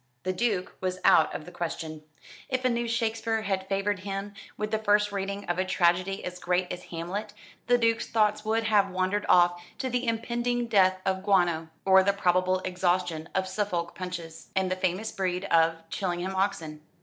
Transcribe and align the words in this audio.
The 0.23 0.33
Duke 0.33 0.75
was 0.81 0.97
out 1.03 1.31
of 1.35 1.45
the 1.45 1.51
question. 1.51 2.01
If 2.49 2.65
a 2.65 2.71
new 2.71 2.87
Shakespeare 2.87 3.43
had 3.43 3.67
favoured 3.67 3.99
him 3.99 4.33
with 4.57 4.71
the 4.71 4.79
first 4.79 5.11
reading 5.11 5.45
of 5.45 5.59
a 5.59 5.63
tragedy 5.63 6.25
as 6.25 6.39
great 6.39 6.71
as 6.71 6.85
"Hamlet," 6.85 7.33
the 7.67 7.77
Duke's 7.77 8.07
thoughts 8.07 8.43
would 8.43 8.63
have 8.63 8.89
wandered 8.89 9.27
off 9.29 9.63
to 9.77 9.91
the 9.91 10.07
impending 10.07 10.65
dearth 10.67 10.95
of 11.05 11.21
guano, 11.21 11.67
or 11.85 12.01
the 12.01 12.13
probable 12.13 12.61
exhaustion 12.65 13.29
of 13.35 13.47
Suffolk 13.47 13.93
punches, 13.93 14.47
and 14.55 14.71
the 14.71 14.75
famous 14.75 15.11
breed 15.11 15.45
of 15.51 15.87
Chillingham 15.91 16.35
oxen. 16.35 16.81